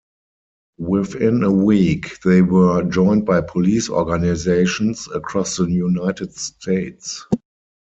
Within 0.79 1.43
a 1.43 1.51
week, 1.51 2.17
they 2.23 2.41
were 2.41 2.81
joined 2.89 3.23
by 3.27 3.41
police 3.41 3.87
organizations 3.87 5.07
across 5.13 5.57
the 5.57 5.67
United 5.69 6.33
States. 6.33 7.27